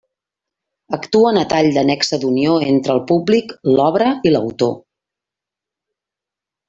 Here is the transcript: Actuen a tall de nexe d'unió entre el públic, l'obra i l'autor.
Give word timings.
Actuen 0.97 1.39
a 1.41 1.43
tall 1.51 1.69
de 1.75 1.83
nexe 1.89 2.19
d'unió 2.23 2.55
entre 2.71 2.95
el 2.95 3.03
públic, 3.11 3.53
l'obra 3.77 4.09
i 4.31 4.35
l'autor. 4.35 4.75